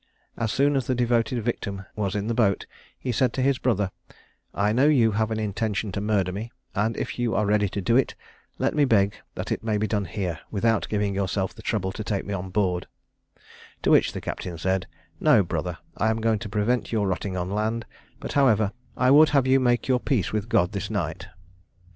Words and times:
As 0.35 0.51
soon 0.51 0.75
as 0.75 0.87
the 0.87 0.95
devoted 0.95 1.43
victim 1.43 1.85
was 1.95 2.15
in 2.15 2.25
the 2.25 2.33
boat, 2.33 2.65
he 2.97 3.11
said 3.11 3.33
to 3.33 3.41
his 3.43 3.59
brother, 3.59 3.91
"I 4.51 4.73
know 4.73 4.87
you 4.87 5.11
have 5.11 5.29
an 5.29 5.39
intention 5.39 5.91
to 5.91 6.01
murder 6.01 6.31
me; 6.31 6.51
and 6.73 6.97
if 6.97 7.19
you 7.19 7.35
are 7.35 7.45
ready 7.45 7.69
to 7.69 7.81
do 7.81 7.97
it, 7.97 8.15
let 8.57 8.73
me 8.73 8.83
beg 8.83 9.13
that 9.35 9.51
it 9.51 9.63
may 9.63 9.77
be 9.77 9.85
done 9.85 10.05
here, 10.05 10.39
without 10.49 10.89
giving 10.89 11.13
yourself 11.13 11.53
the 11.53 11.61
trouble 11.61 11.91
to 11.91 12.03
take 12.03 12.25
me 12.25 12.33
on 12.33 12.49
board;" 12.49 12.87
to 13.83 13.91
which 13.91 14.13
the 14.13 14.21
captain 14.21 14.57
said, 14.57 14.87
"No, 15.19 15.43
brother, 15.43 15.77
I 15.95 16.09
am 16.09 16.19
going 16.19 16.39
to 16.39 16.49
prevent 16.49 16.91
your 16.91 17.07
rotting 17.07 17.37
on 17.37 17.51
land; 17.51 17.85
but, 18.19 18.33
however, 18.33 18.71
I 18.97 19.11
would 19.11 19.29
have 19.29 19.45
you 19.45 19.59
make 19.59 19.87
your 19.87 19.99
peace 19.99 20.33
with 20.33 20.49
God 20.49 20.71
this 20.71 20.89
night." 20.89 21.27